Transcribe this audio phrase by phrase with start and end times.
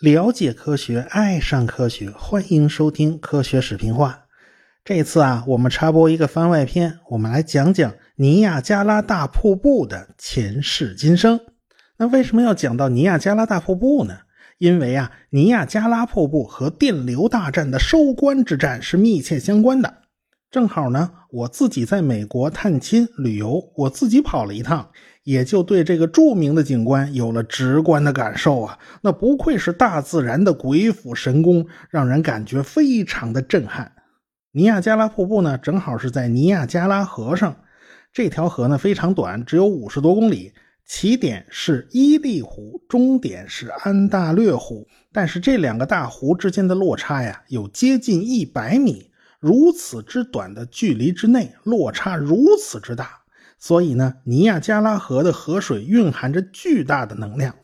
[0.00, 4.26] 了解科学，爱上科学，欢迎收听科学史评话。
[4.84, 11.40] 这次啊，我们插播一个番外篇，我们来讲讲尼亚加拉大瀑布的前世今生。
[11.96, 14.18] 那为什么要讲到尼亚加拉大瀑布呢？
[14.58, 20.03] 因为啊，尼亚加拉瀑布和电流大战的收官之战是密切相关的。
[20.54, 24.88] 正好呢，我自己在美国探亲旅游，我自己跑了一趟。
[25.24, 28.78] 也就对这个著名的景观有了直观的感受啊！
[29.02, 33.90] 那不愧是大自然的鬼斧神工，让人感觉非常的震撼。
[34.52, 37.56] 尼亚加拉瀑布呢，正好是在尼亚加拉河上，
[38.12, 40.52] 这条河呢非常短，只有五十多公里，
[40.86, 49.10] 起点是伊利湖，终点是安大略湖，但是这两个大湖之间的落差呀，有接近一百米。
[49.44, 53.10] 如此之短的距离之内，落差如此之大。
[53.58, 57.54] 所以呢，尼亚加拉河的河水蕴含着巨大的能量。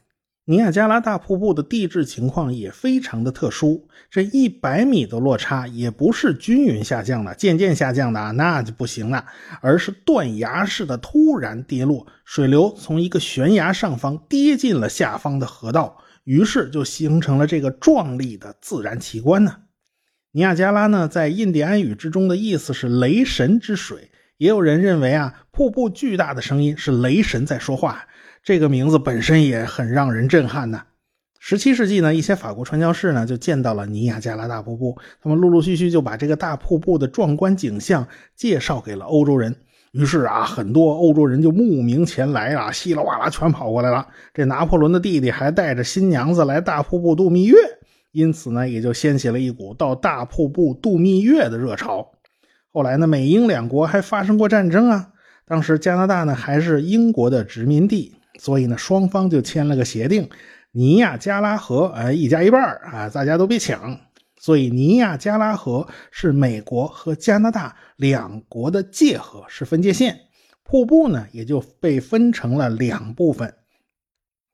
[0.45, 9.25] 尼亚加拉大瀑布的地质情况也非常的特殊，这一百米的落差也不是均匀下降的、渐渐下降的啊，那就不行了，
[9.62, 19.56] 而是断崖式的突然跌落，水流从一个悬崖上方跌进了下方的河道，于是就形成了这个壮丽的自然奇观呢。
[20.33, 24.12] 尼亚加拉呢，在印第安语之中的意思是雷神之水。
[24.36, 28.05] 也有人认为啊，瀑布巨大的声音是雷神在说话，
[28.45, 30.83] 这个名字本身也很让人震撼呢。
[31.41, 39.53] 十七世纪呢，一些法国传教士呢就见到了尼亚加拉大瀑布，他们陆陆续续就把这个大瀑布的壮观景象介绍给了欧洲人。
[39.91, 44.06] 于是啊，很多欧洲人就慕名前来啊，稀里哗啦全跑过来了。
[44.33, 47.56] 这拿破仑的弟弟还带着新娘子来大瀑布度蜜月，
[48.12, 52.12] 因此呢，也就掀起了一股到大瀑布度蜜月的热潮。
[52.72, 55.12] 后来呢，美英两国还发生过战争啊。
[55.47, 60.28] 当时加拿大呢还是英国的殖民地，所以呢双方就签了个协定，
[60.70, 63.98] 尼亚加拉河哎一家一半啊，大家都别抢。
[64.39, 70.18] 所以尼亚加拉河是美国和加拿大两国的界河，是分界线。
[70.62, 73.52] 瀑布呢也就被分成了两部分。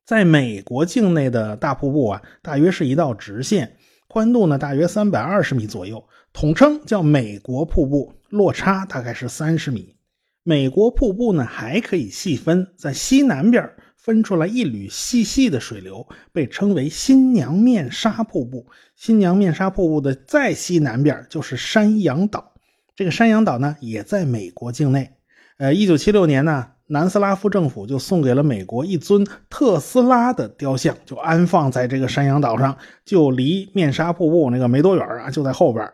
[0.07, 3.75] 在美国境内的大瀑布啊，大约是一道直线，
[4.07, 6.01] 宽度呢大约三百二十米左右。
[6.31, 9.97] 统称叫美国瀑布，落差大概是三十米。
[10.43, 18.65] 美国瀑布呢还可以细分，在西南边分出来一缕细细的水流，被称为新娘面纱瀑布。
[18.95, 22.53] 新娘面纱瀑布的再西南边就是山羊岛，
[22.95, 25.11] 这个山羊岛呢也在美国境内。
[25.57, 35.85] 呃，一九七六年呢，南斯拉夫政府就送给了美国一尊特斯拉的雕像，就安放在这个山羊岛上，就离面纱瀑布那个没多远啊，就在后边。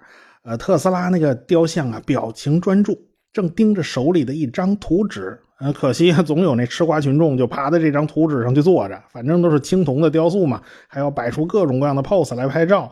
[0.43, 2.95] 呃，特斯拉那个雕像啊，表情专注，
[3.31, 5.39] 正盯着手里的一张图纸。
[5.59, 12.91] 呃，可惜总有那吃瓜群众就趴在这张图纸上去坐着，反正都是青铜的雕塑嘛，还要摆出各种各样的 pose 来拍照。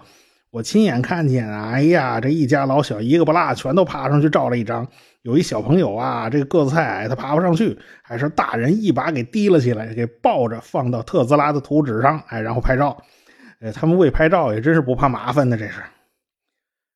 [0.49, 4.87] 我亲眼看见，哎呀，这一家老小一个不落，全都爬上去照了一张。
[5.23, 12.97] 有一小朋友啊，这个子太矮，他爬不上去，还是大人一把给提了起来，给抱着放到特斯拉的图纸上，哎，然后拍照。
[13.59, 15.81] 呃，他们为拍照也真是不怕麻烦的，这是。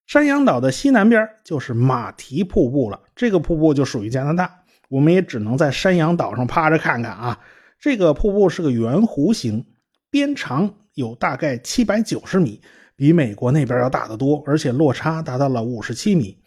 [0.07, 7.39] 山羊岛的西南边就是马蹄瀑布了，这个瀑布就属于加拿大，我们也只能在山羊岛上趴着看看啊。
[7.79, 9.63] 这个瀑布是个圆弧形，
[10.09, 12.59] 边长有大概七百九十米，
[12.95, 16.39] 比美国那边要大得多，而且落差达到了五十七米。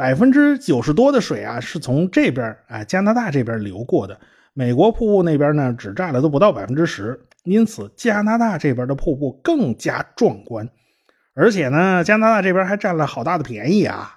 [0.00, 4.18] 百分之九十多的水啊是从这边啊加拿大这边流过的，
[4.54, 10.66] 美国瀑布那边呢只占了都不到百分之十，因此加拿大这边的瀑布更加壮观。
[11.34, 14.16] 而且呢，加拿大这边还占了好大的便宜啊！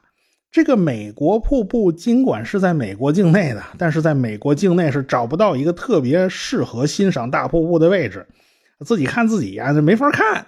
[0.52, 8.26] 这个美国瀑布尽管是在美国境内的，但是在美国境内是找不到一个特别适合欣赏大瀑布的位置，
[8.86, 10.48] 自己看自己呀，这没法看。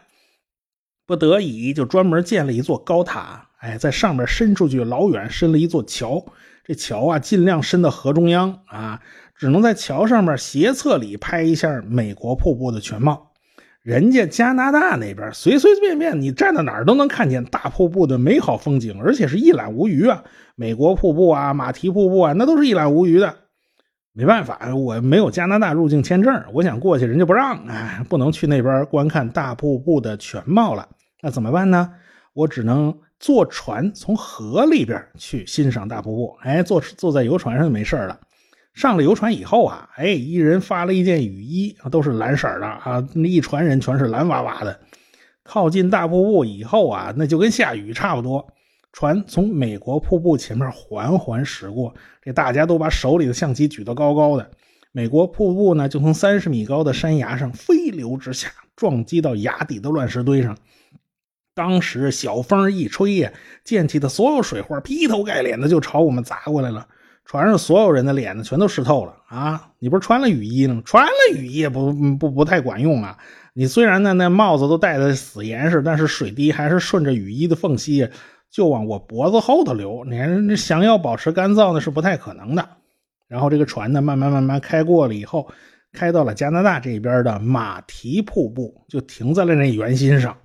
[1.05, 6.23] 不得已就专门建了一座高塔，哎，在上面伸出去老远伸了一座桥，
[6.63, 9.01] 这桥啊尽量伸到河中央啊，
[9.35, 13.31] 只能在桥上面斜侧里拍一下美国瀑布的全貌。
[13.81, 20.23] 人家加拿大那边随随便便你站到哪儿都能看见大瀑布的美好风景，而且是一览无余啊！
[20.55, 23.35] 美国瀑布啊，马蹄瀑布啊，那都是一览无余的。
[24.11, 30.87] 没办法，我没有加拿大入境签证，我想过去人家不让，哎，不能去那边观看大瀑布的全貌了。
[31.21, 31.91] 那怎么办呢？
[32.33, 36.37] 我只能坐船从河里边去欣赏大瀑布。
[36.41, 38.19] 哎，坐坐在游船上就没事了。
[38.75, 44.79] 上了游船以后啊，哎，一人发了一件雨衣，都是蓝色的啊，那一船人全是蓝哇哇的。
[45.41, 48.45] 靠近大瀑布以后啊，那就跟下雨差不多。
[48.93, 54.51] 船从美国瀑布前面缓缓驶过，这大家都把手里的相机举得高高的。
[54.91, 60.55] 美国瀑布呢就从三十米高的山崖上飞流直下，撞击到崖底的乱石堆上。
[61.55, 63.31] 当时小风一吹呀，
[63.63, 66.85] 溅起的所有水花劈头盖脸的就朝我们砸过来了。
[67.23, 69.69] 船上所有人的脸呢，全都湿透了啊！
[69.79, 70.81] 你不是穿了雨衣吗？
[70.85, 73.17] 穿了雨衣也不不不太管用啊！
[73.53, 78.07] 你虽然呢那帽子都戴的死严实，但是水滴还是顺着雨衣的缝隙
[78.51, 80.05] 就往我脖子后头流。
[80.05, 82.67] 你想要保持干燥那是不太可能的。
[83.27, 85.49] 然后这个船呢，慢慢慢慢开过了以后，
[85.93, 90.37] 开到了加拿大这边的马蹄瀑布，就停在了那圆心上。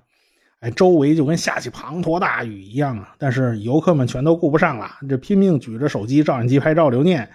[0.61, 3.15] 哎，周围就跟下起滂沱大雨一样啊！
[3.17, 7.27] 但是游客们全都顾不上了，这拼命举着手机、照相机拍照留念。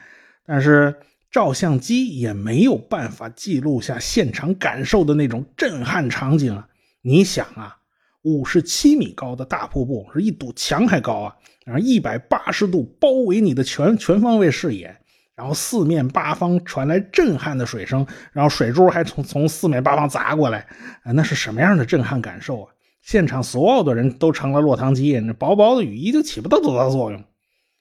[0.47, 0.95] 但是
[1.29, 6.69] 照相机也没有办法记录下现场感受的那种震撼场景啊！
[7.03, 7.77] 你想啊，
[8.23, 11.35] 五十七米高的大瀑布是一堵墙还高啊，
[11.65, 14.97] 然后一百八十度包围你的全全方位视野，
[15.35, 20.61] 然后四面八方传来震撼的水声，然后水珠还从从四面八方砸过来
[21.03, 21.11] 啊！
[21.11, 22.73] 那是什么样的震撼感受啊？
[23.07, 27.23] 现场所有的人都成了落汤鸡，那薄薄的雨衣就起不到多大作用。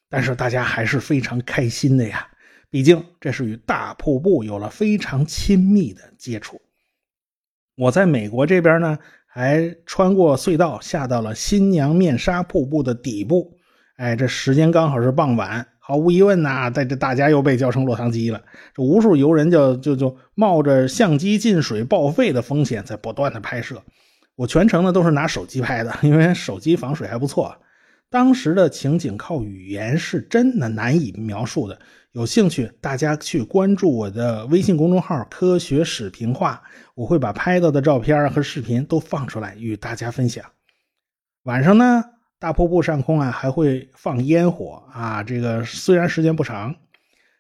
[0.07, 2.27] 但是大家还是非常开心的呀，
[2.69, 6.62] 毕竟这是与大瀑布有了非常亲密的接触。
[7.75, 13.57] 我在美国这边呢，还穿过隧道下到了新娘面纱瀑布的底部。
[13.95, 18.39] 哎，这时间刚好是傍晚，毫无疑问呐，在这大家又被叫成落汤鸡了。
[18.75, 23.81] 这无数游人就就就冒着相机进水报废的风险，在不断的拍摄。
[24.36, 27.56] 我全程呢都是拿手机拍的，因为手机防水还不错。
[28.10, 31.80] 当时的情景靠语言是真的难以描述的。
[32.12, 36.62] 有兴趣大家去关注我的微信公众号“科学史评话”，
[36.96, 40.46] 我会把拍到的照片和视频都放出来与大家分享。
[41.44, 42.04] 晚上呢，
[42.40, 46.76] 大瀑布上空啊还会放烟火啊，这个虽然时间不长。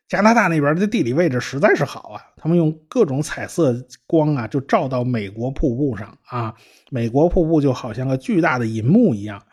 [0.07, 3.75] 加拿大那边的地理位置实在是好啊，他们用各种彩色
[4.05, 6.53] 光啊，就照到美国瀑布上啊，
[6.91, 9.43] 美国瀑布就好像个巨大的银幕一样。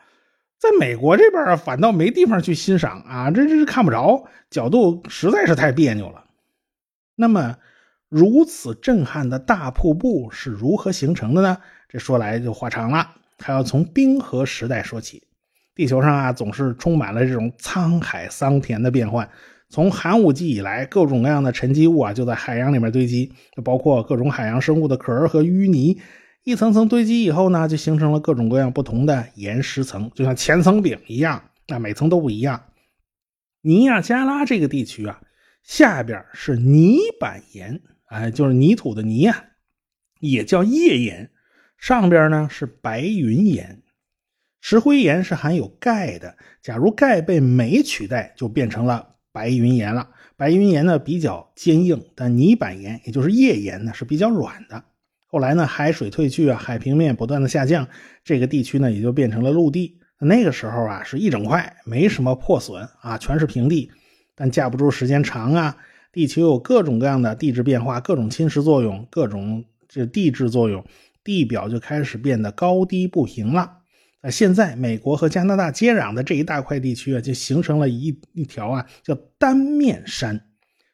[0.59, 6.25] 在美国这边啊，反倒没地方去欣赏啊，这这是看不着，角度实在是太别扭了。
[7.17, 7.57] 那么，
[8.09, 11.57] 如此震撼的大瀑布是如何形成的呢？
[11.89, 13.09] 这说来就话长了，
[13.39, 15.23] 还要从冰河时代说起。
[15.75, 19.29] 地球上啊，总是充满了这种沧海桑田的变幻。
[19.73, 23.33] 从寒武纪以来，各种各样的沉积物啊就在海洋里面堆积，
[23.65, 25.99] 包括各种海洋生物的壳和淤泥，
[26.45, 32.63] 一层层堆积以后呢，就形成了各种各样不同的岩石层，就像千层饼一样，那每层都不一样。
[33.63, 35.23] 尼亚加拉这个地区啊，
[35.63, 39.43] 下边是泥板岩，哎，就是泥土的泥啊，
[40.21, 41.31] 也叫页岩；
[41.79, 43.83] 上边呢是白云岩。
[44.61, 49.12] 石灰岩是含有钙的，假如钙被镁取代，就变成了。
[49.33, 54.85] 白云岩了，白云岩呢比较坚硬，但泥板岩也就是页岩呢是比较软的。
[55.27, 57.89] 后来呢，海水退去啊，海平面不断的下降，
[58.23, 59.99] 这个地区呢也就变成了陆地。
[60.19, 63.91] 那个时候啊，是一整块没什么破损啊，全是平地。
[64.35, 65.77] 但架不住时间长啊，
[66.13, 70.85] 地球有各种各样的地质变化，各种侵蚀作用，各种这地质作用，
[71.25, 73.79] 地表就开始变得高低不平了。
[74.23, 80.41] 那现在，美国和加拿大接壤的这一大块地区啊，就形成了一一条啊，叫单面山。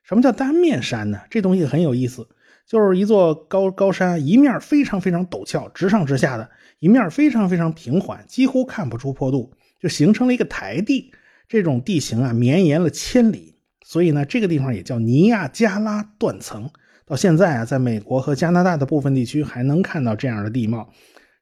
[0.02, 1.20] 什么叫单面山呢？
[1.28, 2.26] 这东西很有意思，
[2.66, 11.12] 就是一座高高山，一面非常非常陡峭，直上直下的；一面非常非常平缓，几乎看不出坡度，就形成了一个台地。
[11.46, 13.54] 这种地形啊，绵延了千里，
[13.84, 16.70] 所以呢，这个地方也叫尼亚加拉断层。
[17.04, 20.90] 到现在啊，在美国和加拿大的部分地区还能看到这样的地貌。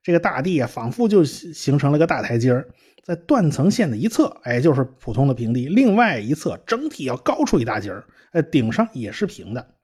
[0.06, 2.68] 这个大地啊，仿佛就形成了个大台阶儿
[3.02, 9.74] 在断层线的一侧，哎，就是普通的平地；另外一侧整体要高出一大截儿，哎，顶上也是平的。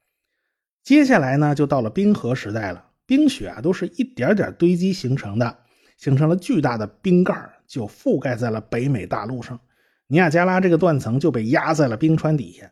[0.85, 2.85] 接下来呢，就到了冰河时代了。
[3.05, 5.59] 冰雪啊，都是一点点堆积形成的，
[5.97, 7.35] 形成了巨大的冰盖
[7.67, 9.59] 就覆盖在了北美大陆上。
[10.07, 12.71] 尼亚加拉这个断层就被压在了冰川底下。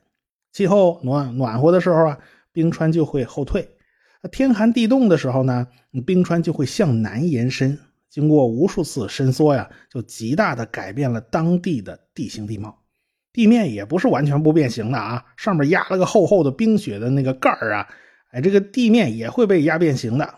[0.53, 2.19] 气候暖暖和的时候啊，
[2.53, 3.71] 冰川就会后退。
[4.29, 5.67] 天寒地冻的时候呢，
[6.07, 7.79] 冰川就会向南延伸，
[8.11, 12.83] 经过无数次伸缩呀，就极大的改变了当地的地形地貌。
[13.33, 17.89] 地面也不是完全不变形的啊，上面压了个厚厚的冰雪的那个盖儿啊，
[18.33, 20.35] 哎，这个地面也会被压变形的。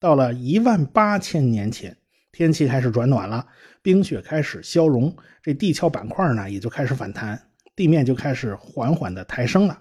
[0.00, 1.94] 到了一万八千年前，
[2.32, 3.46] 天气开始转暖了，
[3.82, 7.38] 冰雪开始消融，这地壳板块呢也就开始反弹，
[7.76, 9.78] 地面就开始缓缓的抬升了。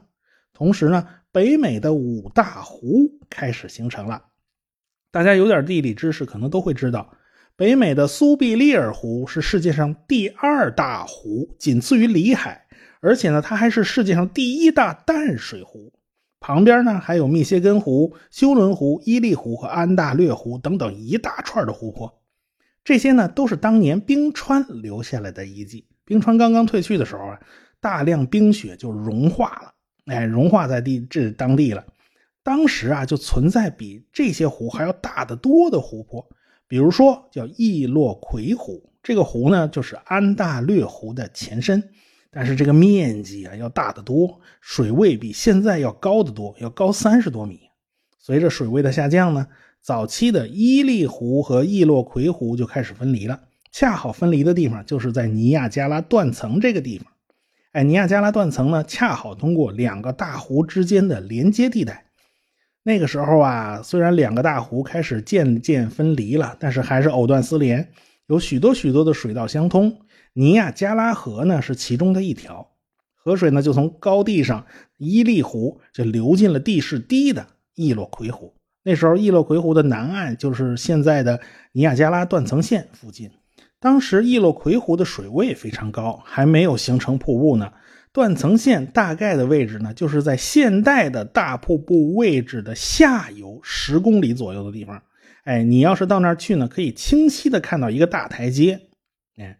[0.54, 1.08] 同时呢。
[1.32, 4.26] 北美的五大湖开始形成了，
[5.12, 7.14] 大家有点地理知识，可能都会知道，
[7.56, 12.66] 北美的苏必利尔湖是世界上第二大湖，仅次于里海，
[13.00, 15.94] 而且呢，它还是世界上第一大淡水湖。
[16.42, 22.22] 旁边呢还有密歇根湖、休伦湖、伊利湖和安大略湖等等一大串的湖泊。
[22.84, 25.88] 这些呢都是当年冰川留下来的遗迹。
[26.04, 27.40] 冰川刚刚退去的时候啊，
[27.80, 29.74] 大量冰雪就融化了，
[30.06, 31.86] 哎，融化在地这当地了。
[32.44, 36.28] 当时啊，就存在比这些湖还要大得多的湖泊，
[36.68, 38.90] 比如说叫易洛魁湖。
[39.04, 41.84] 这个湖呢，就是安大略湖的前身，
[42.30, 47.60] 但是这个面积啊要大得多，水位比现在要高得多，要高三十多米。
[48.20, 49.48] 随着水位的下降呢，
[49.82, 53.40] 早期的伊利湖和易洛魁湖就开始分离了。
[53.72, 57.11] 恰好分离的地方就是在尼亚加拉断层这个地方。
[57.72, 62.06] 哎，尼亚加拉断层呢，恰好通过两个大湖之间的连接地带。
[62.84, 67.90] 那个时候啊，虽然两个大湖开始渐渐分离了，但是还是藕断丝连。
[68.28, 70.00] 有许多许多的水道相通，
[70.34, 72.68] 尼亚加拉河呢是其中的一条。
[73.16, 74.66] 河水呢就从高地上
[74.98, 78.54] 伊利湖就流进了地势低的易洛魁湖。
[78.84, 81.40] 那时候易洛魁湖的南岸就是现在的
[81.72, 83.32] 尼亚加拉断层线附近。
[83.82, 87.74] 当时易洛魁湖的水位非常高，还没有形成瀑布呢。
[88.14, 95.02] 断层线大概的位置呢，就是在现代的大瀑布位置的下游十公里左右的地方。
[95.46, 98.80] 哎，你要是到那儿去呢，可以清晰的看到一个大台阶。
[99.38, 99.58] 哎，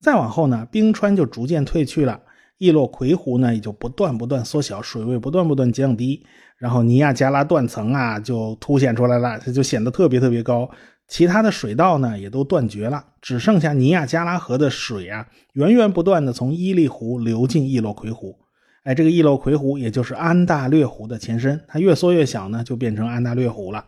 [0.00, 2.20] 再往后呢，冰川就逐渐退去了，
[2.58, 6.24] 易洛魁湖呢也就不断不断缩小，水位不断不断降低，
[6.58, 10.70] 然后尼亚加拉断层啊就凸显出来了，它就显得特别特别高。
[11.08, 18.36] 其他的水道呢也都断绝了，只剩下尼亚加拉河的水啊，源源不断的从伊利湖流进易洛魁湖。
[18.82, 23.84] 哎，这个易洛魁湖也就是安大略湖的前身，它越缩越小呢，就变成安大略湖了。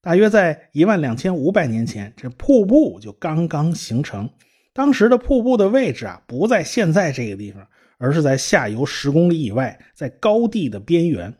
[0.00, 4.28] 大约在一万两千五百年前，这瀑布就刚刚形成。
[4.72, 7.66] 当时的瀑布的位置啊，不在现在这个地方，
[7.98, 11.34] 而是在下游十公里以外，在高地的边缘。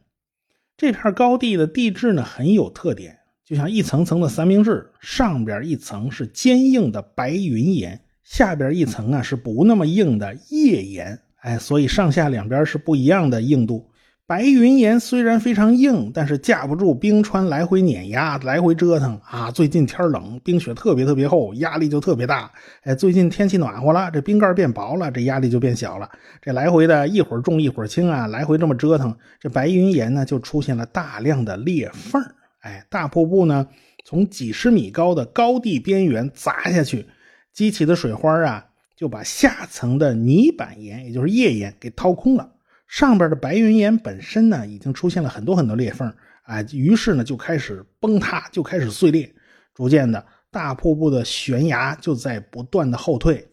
[0.77, 3.18] 这片高地的地质呢很有特点，
[3.49, 11.19] 就像一层层的三明治，上边一层是坚硬的白云岩，下边一层啊是不那么硬的页岩。
[11.41, 13.89] 哎，所以上下两边是不一样的硬度。
[14.27, 19.51] 白云岩虽然非常硬，但是架不住冰川来回碾压、来回折腾啊。
[19.51, 22.51] 最近天冷，冰雪特别特别厚，压力就特别大。
[22.83, 26.07] 哎，最近天气暖和了，这冰盖变薄了，这压力就变小了。
[26.43, 32.23] 这来回的一会儿重一会儿轻啊，来回这么折腾，这白云岩呢就出现了大量的裂缝。
[32.61, 33.69] 哎，大瀑布呢
[34.05, 37.07] 从几十米高的高地边缘砸下去，
[37.53, 42.53] 激起的水花啊就把下层的泥板岩，也就是页岩给掏空了。
[42.87, 46.13] 上边的白云岩本身呢，已经出现了很多很多裂缝，
[46.43, 49.31] 啊，于是呢就开始崩塌，就开始碎裂，
[49.75, 53.47] 逐渐的大瀑布的悬崖就在不断的后退，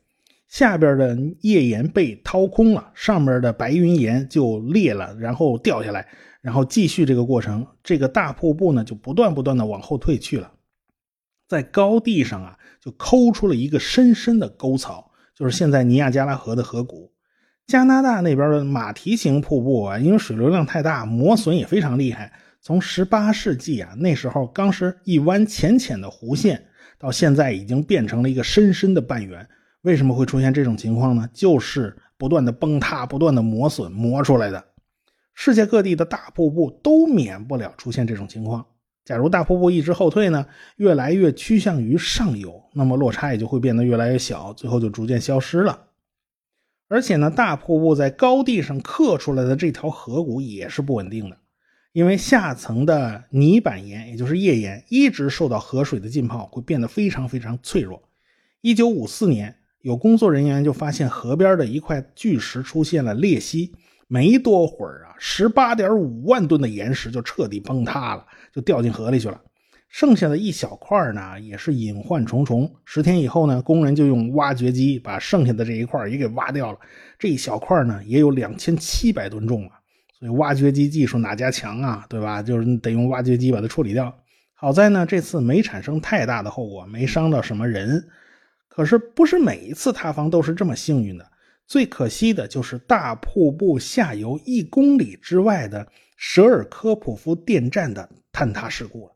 [0.47, 6.07] 下边的页岩被掏空了，上面的白云岩就裂了，然后掉下来，
[6.45, 10.51] 然后继续这个过程，这个大瀑布呢就不断不断的往后退去了，
[11.47, 17.11] 在高地上啊就抠出了一个深深的沟槽，就是现在尼亚加拉河的河谷。
[17.65, 22.31] 加拿大那边的马蹄形瀑布啊，因为水流量太大，磨损也非常厉害。
[22.61, 26.63] 从18世纪啊，那时候刚是一弯浅浅的弧线，
[26.99, 29.49] 到现在已经变成了一个深深的半圆。
[29.81, 31.27] 为什么会出现这种情况呢？
[31.33, 34.63] 就是不断的崩塌、不断的磨损磨出来的。
[35.35, 38.65] 世界各地的大瀑布都免不了出现这种情况。
[39.03, 45.89] 假如大瀑布一直后退呢，越来越趋向于上游，那么落差也就会变得越来越小，最后就逐渐消失了。
[46.87, 51.37] 而且呢，大瀑布在高地上刻出来的这条河谷也是不稳定的，
[51.91, 58.01] 因为下层的泥板岩，也就是页岩，一直受到河水的浸泡，会变得非常非常脆弱。
[58.61, 63.73] 一九五四年，有工作人员就发现河边的一块巨石出现了裂隙，
[64.07, 69.41] 没多会儿啊，十八点五万吨的岩石就彻底崩塌了，就掉进河里去了。
[69.89, 72.69] 剩下的一小块呢，也是隐患重重。
[72.83, 76.77] 十天以后呢，工人就用挖掘机把剩下的这一块也给挖掉了。
[77.17, 79.79] 这一小块呢，也有两千七百吨重啊！
[80.19, 82.05] 所以挖掘机技术哪家强啊？
[82.09, 82.43] 对吧？
[82.43, 84.13] 就是得用挖掘机把它处理掉。
[84.53, 88.05] 好在呢，这次没产生太大的后果，没伤到什么人。
[88.67, 91.25] 可是不是每一次塌方都是这么幸运的。
[91.67, 99.13] 最可惜的就是大瀑布下游一公里之外的舍尔科普夫电站的坍塌事故了。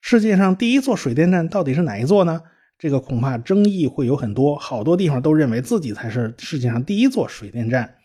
[0.00, 2.40] 世界上第一座水电站到底是哪一座呢？
[2.78, 7.96] 这个恐怕争议会有很多，好多地方都认为自己才是世界上第一座水电站。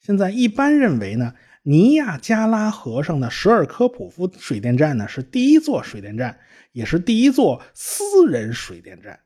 [0.00, 6.36] 现在一般认为呢，尼亚加拉河上的舍尔科普夫水电站呢是第一座水电站，
[6.72, 9.20] 也是第一座私人水电站。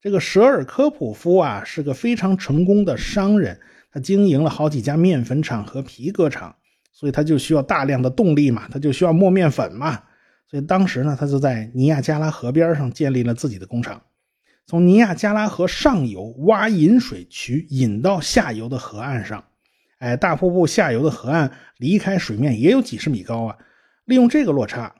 [0.00, 3.58] 这个舍尔科普夫啊是个非常成功的商人，
[3.90, 6.54] 他经营了好几家面粉厂和皮革厂。
[6.90, 10.02] 所以他就需要大量的动力嘛，他就需要磨面粉嘛。
[10.50, 14.02] 所以当时呢，他就在尼亚加拉河边上建立了自己的工厂，
[14.66, 19.44] 从尼亚加拉河上游挖引水渠引到下游的河岸上。
[20.00, 23.56] 哎，大瀑布下游的河岸离开水面也有几十米高啊，
[24.04, 24.92] 利用这个落差，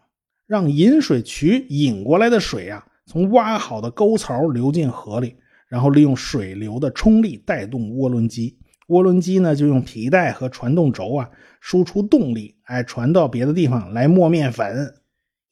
[0.47, 5.37] 让引水渠引过来的水啊，从挖好的沟槽流进河里，
[5.67, 14.95] 然后利用水流的冲力带动涡轮机，涡轮机呢就用皮带和传动轴啊输出动力，哎，传到别的地方来磨面粉。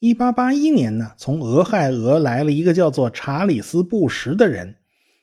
[0.01, 4.77] 一八八一年呢，从俄亥俄来了一个叫做查理斯·布什的人，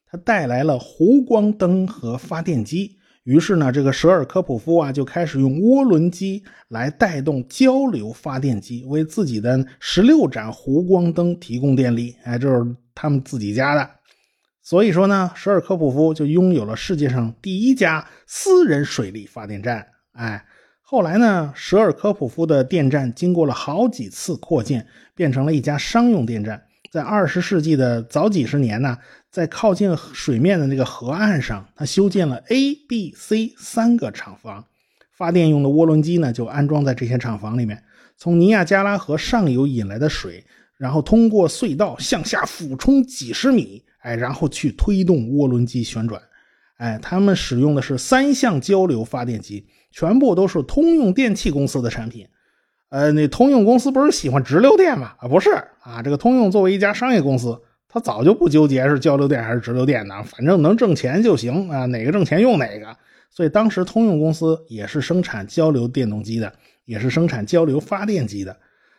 [0.07, 2.97] 他带来了弧光灯和发电机。
[3.23, 12.15] 于是呢，这个舍尔科普夫啊就开始用涡轮机来带动交流发电机，为自己的十六盏弧光灯提供电力。
[12.23, 13.89] 哎，这是他们自己家的。
[14.61, 19.87] 所以说呢，舍尔科普夫就拥有了世界上第一家私人水力发电站。
[20.11, 20.45] 哎，
[20.81, 26.61] 后来呢，舍尔科普夫的电站经过了好几次扩建，变成了一家商用电站。
[26.93, 28.95] 在二十世纪的早几十年呢。
[29.31, 34.63] 在靠近水面的那个河岸上，他修建了 A、B、C 三个厂房，
[35.17, 37.81] 发电用的涡轮机呢就安装在这些厂房里面。
[38.15, 40.45] 从尼亚加拉河上游引来的水，
[40.77, 46.21] 然后通过隧道向下俯冲几十米，哎，然后去推动涡轮机旋转。
[46.77, 52.27] 哎，他们使用的是三相交流发电机，全部都是通用电气公司的产品。
[52.93, 55.15] 呃，那通用公司不是喜欢直流电吗？
[55.17, 55.49] 啊，不是
[55.81, 57.59] 啊，这个通用作为一家商业公司。
[57.89, 62.95] 他早就不纠结是交流电还是直流电的，反正能挣钱就行啊，哪个挣钱用哪个。
[63.31, 66.53] 所以当时通用公司也是生产交流电动机的，
[66.85, 68.55] 也是生产交流发电机的。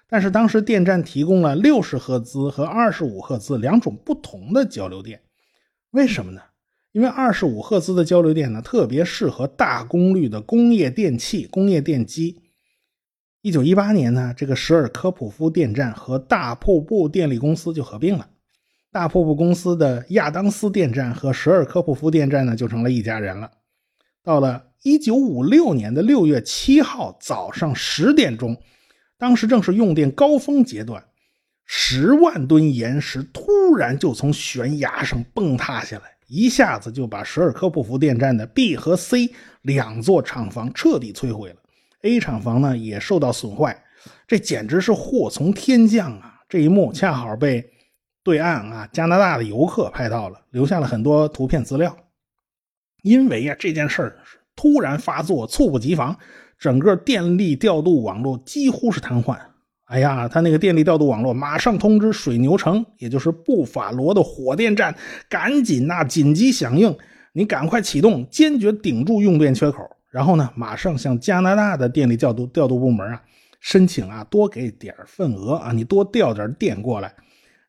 [0.09, 5.21] 但是当时电站提供了六十赫兹和二十五赫兹两种不同的交流电，
[5.93, 6.41] 为什么呢？
[6.91, 12.41] 因为二十五赫兹的交流电呢，特别适合大功率的工业电器、工业电机。
[13.45, 18.27] 一九一八年呢，这个舍尔科普夫电站和大瀑布电力公司就合并了。
[18.91, 23.51] 大瀑布公司的亚当斯电站和舍尔科普夫电站呢，就成了一家人了。
[24.23, 28.59] 到了一九五六年的六月七号早上十点钟，
[29.19, 31.05] 当时正是用电高峰阶段，
[31.67, 39.29] 十万吨岩石突然就从悬崖上崩塌下来，一下子就把舍尔科普夫电站的 B 和 C
[39.61, 41.57] 两座厂房彻底摧毁了。
[42.05, 43.83] A 厂房呢也受到损坏，
[44.27, 46.41] 这简直是祸从天降啊！
[46.49, 47.65] 这一幕恰好被。
[48.23, 51.95] 对岸啊，加拿大的游客拍到了，留下了很多图片资料。
[53.03, 54.17] 因为呀，这件事儿
[54.57, 56.17] 突然发作，猝不及防，
[56.59, 59.39] 整个电力调度网络几乎是瘫痪。
[59.85, 64.95] 哎呀，他那个电力调度网络马上通知水牛城，也就是布法罗的火电站，
[65.29, 66.97] 赶紧呐，紧急响应，
[67.35, 69.83] 你赶快启动，坚决顶住用电缺口。
[70.15, 73.21] 然后呢，马上向加拿大的电力调度调度部门啊
[73.59, 77.13] 申请啊，多给点份额啊，你多调点电过来。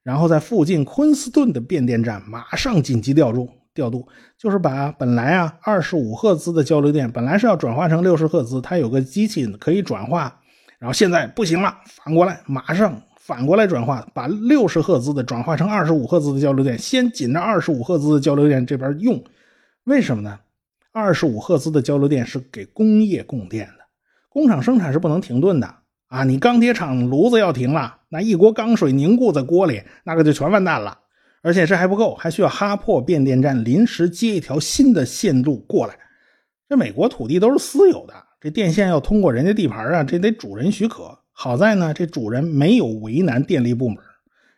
[0.04, 10.40] 然后在附近昆斯顿的变电站马上紧急调度调度，就是把本来啊二十五赫兹的交流电本来是要转化成六十赫兹，它有个机器可以转化，
[10.78, 19.24] 然后现在不行了，反过来马上反过来转化，把六十赫兹的转化成二十五赫兹的交流电，先紧着二十五赫兹的交流电这边用，
[19.86, 20.38] 为什么呢？
[20.98, 23.84] 二十五赫兹的交流电是给工业供电的，
[24.30, 25.76] 工厂生产是不能停顿的。
[26.08, 30.98] 啊，你钢铁厂炉子要停了，那一锅钢水凝固在锅里，那个就全完蛋了。
[31.42, 35.94] 而且这还不够，还需要哈珀变电站临时接一条新的线路过来。
[36.70, 41.20] 这美国土地都是私有的，这电线要通过人家地盘啊，这得主人许可。
[41.34, 43.98] 好在呢，这主人没有为难电力部门。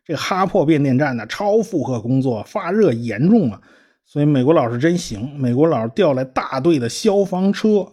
[0.06, 3.60] 这哈珀变电站呢，超负荷工作，发热严重啊，
[4.08, 7.88] 所以美国佬是真行，美国佬调来大队的消防车。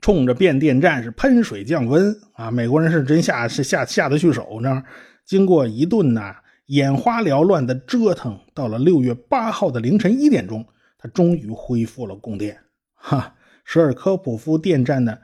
[0.00, 2.50] 冲着变电站是喷水降温啊！
[2.50, 4.82] 美国人是真下是下下得去手呢。
[5.24, 6.34] 经过一顿呐
[6.66, 10.66] 眼花缭乱的折腾，到了六月八号的凌晨一点钟，
[10.98, 12.58] 他终于恢复了供电。
[12.94, 15.18] 哈，舍尔科普夫电站的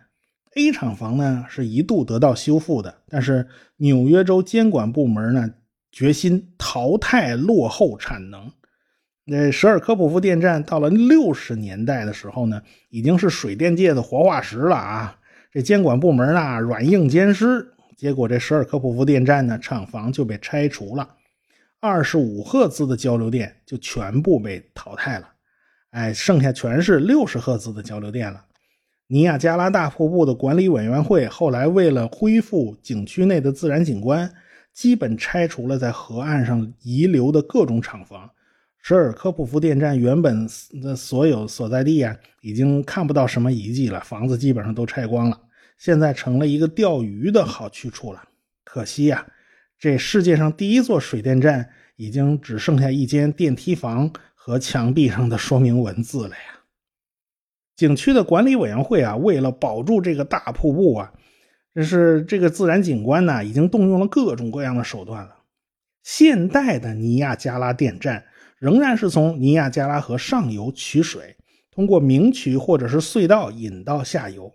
[0.54, 5.50] A 厂房呢是一度得到修复的，但是纽约州监管部门呢
[5.90, 8.50] 决心淘汰落后产能。
[9.24, 15.18] 那舍尔科普夫电站到了六十年代的时候呢，已经是水电界的活化石了啊！
[15.52, 21.08] 这监管部门呢软硬兼施，结果这舍尔科普夫电站呢厂房就被拆除了，
[21.80, 25.28] 二十五赫兹的交流电就全部被淘汰了，
[25.90, 28.44] 哎，剩下全是六十赫兹的交流电了。
[29.06, 34.32] 尼亚加拉大瀑布的管理委员会后来为了恢复景区内的自然景观，
[34.72, 38.30] 基本拆除了在河岸上遗留的各种厂房。
[38.82, 40.48] 舍尔科普夫电站原本
[40.82, 45.40] 的所有所在地啊，已经看不到什么遗迹了，房子基本上都拆光了。
[45.78, 48.22] 现在成了一个钓鱼的好去处了。
[48.64, 49.26] 可惜呀，
[49.78, 56.60] 这世界上第一座水电站已经只剩下一间电梯房和墙壁上的说明文字了呀。
[57.76, 61.12] 景区的管理委员会啊，为了保住这个大瀑布啊，
[61.74, 65.36] 这是这个自然景观呢，已经动用了各种各样的手段了。
[66.02, 68.24] 现代的尼亚加拉电站
[68.60, 71.34] 仍然是从尼亚加拉河上游取水，
[71.70, 74.52] 通过明渠或者是隧道引到下游。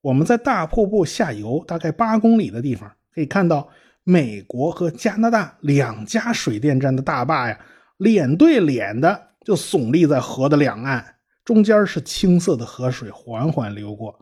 [0.00, 3.68] 我们在大瀑布下游大概八公里的地方，可以看到
[4.02, 7.58] 美国和加拿大两家水电站的大坝呀，
[7.96, 11.14] 脸对脸的就耸立在河的两岸。
[11.44, 14.18] 中间是青色的河水缓缓流过，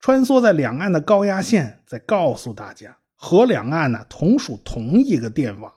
[0.00, 5.72] 穿梭在两岸的高压线在告诉大家，河两岸呢同属同一个电网，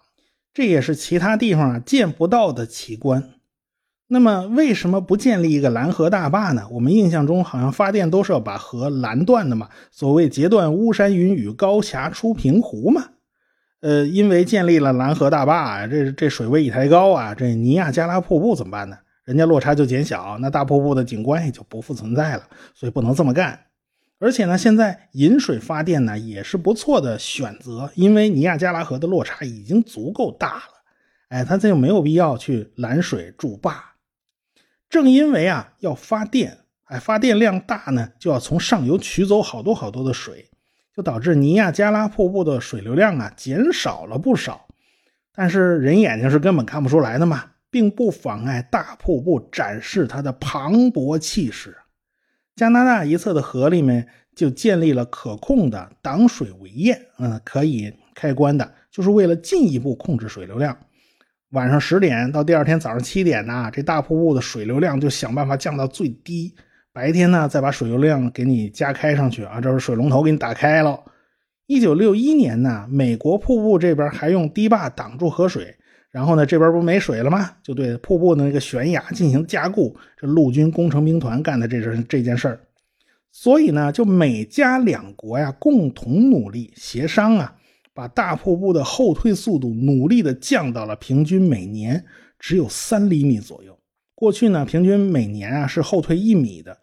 [0.54, 3.32] 这也是其他地方啊见不到的奇观。
[4.08, 6.68] 那么为什么不建立一个拦河大坝呢？
[6.70, 13.06] 我们印象中好像发电都是要把河拦断的嘛，所谓截断巫山云雨，高峡出平湖嘛。
[13.82, 18.98] 呃，因为建立了拦河大坝，这这水位一抬高啊，这尼亚加拉瀑布怎么办呢？
[19.26, 22.44] 人家落差就减小，那大瀑布的景观也就不复存在了，
[22.76, 23.60] 所以不能这么干。
[24.24, 30.64] 而且呢，现在引水发电呢也是不错的选择，因为尼亚加拉河的落差已经足够大了，
[31.28, 33.96] 哎，它这就没有必要去拦水筑坝。
[34.90, 40.50] 正因为啊要发电，哎，发电量大呢，就要从上游取走好多好多的水，
[40.96, 44.68] 就导致尼亚加拉瀑布的水流量啊减少了不少。
[45.36, 47.50] 但是人眼睛是根本看不出来的嘛。
[47.70, 51.76] 并不妨碍大瀑布展示它的磅礴气势。
[52.56, 60.78] 加拿大一侧的河里面就建立了可控的挡水围堰，嗯，可以开关的，就是为了进一步控制水流量。
[61.52, 66.54] 晚上十点到第二天早上七点呢，这大瀑布的水流量就想办法降到最低。
[66.92, 71.00] 白天呢，再把水流量给你加开上去啊，这是水龙头给你打开了。
[71.66, 75.76] 一九六一年呢，美国瀑布这边还用堤坝挡住河水。
[76.13, 77.49] 然后呢，这边不没水了吗？
[77.63, 79.97] 就对瀑布的那个悬崖进行加固。
[80.15, 82.60] 这陆军工程兵团干的这是这件事儿，
[83.32, 87.56] 所以呢，就美加两国呀共同努力协商啊，
[87.95, 92.06] 把大瀑布的后退速度努力的降到了平均每年
[92.38, 93.76] 只有三厘米左右。
[94.13, 96.78] 过去呢，平均每年啊是后退一米的，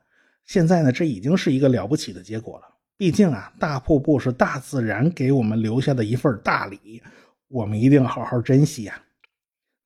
[0.44, 2.64] 现在呢，这已经是一个了不起的结果了。
[2.96, 7.00] 毕竟啊，大瀑布是大自然给我们留下的一份大礼，
[7.46, 9.00] 我们一定好好珍惜呀。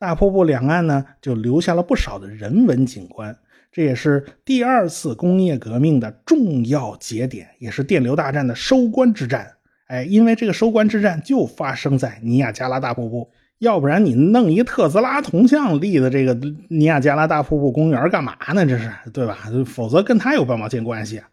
[0.05, 3.35] 大瀑布两岸呢，就留下了不少的人文景观，
[3.73, 9.51] 这也是第二次工业革命的重要节点，也是电流大战的收官之战。
[9.87, 16.35] 哎，因为这个收官之战就发生在尼亚加拉大瀑布，要不然你弄一特斯拉铜像立的这个
[16.69, 18.67] 尼亚加拉大瀑布公园干嘛呢？
[18.67, 19.39] 这是对吧？
[19.65, 21.29] 否则跟他有半毛钱关系啊！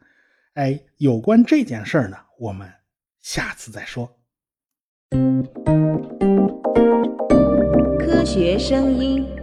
[0.54, 2.70] 哎，有关这件事呢，我们
[3.20, 4.10] 下次再说。
[8.34, 9.41] 学声音。